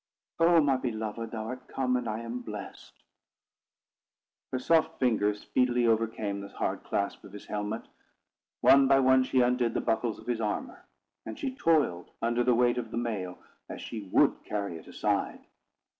[0.39, 3.03] "O my beloved, thou art come, and I am blessed."
[4.51, 7.87] Her soft fingers speedily overcame the hard clasp of his helmet;
[8.61, 10.85] one by one she undid the buckles of his armour;
[11.23, 13.37] and she toiled under the weight of the mail,
[13.69, 15.45] as she would carry it aside.